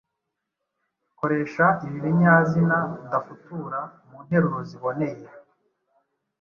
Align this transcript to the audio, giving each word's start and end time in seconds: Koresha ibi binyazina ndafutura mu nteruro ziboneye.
Koresha 1.19 1.65
ibi 1.85 1.97
binyazina 2.03 2.77
ndafutura 3.05 3.79
mu 4.07 4.17
nteruro 4.25 4.59
ziboneye. 4.69 5.27